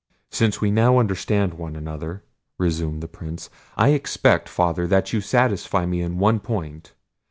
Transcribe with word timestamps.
"Since 0.31 0.59
we 0.59 0.71
now 0.71 0.97
understand 0.97 1.53
one 1.53 1.75
another," 1.75 2.23
resumed 2.57 3.01
the 3.03 3.07
Prince, 3.07 3.51
"I 3.77 3.89
expect, 3.89 4.49
Father, 4.49 4.87
that 4.87 5.13
you 5.13 5.21
satisfy 5.21 5.85
me 5.85 6.01
in 6.01 6.17
one 6.17 6.39
point. 6.39 6.93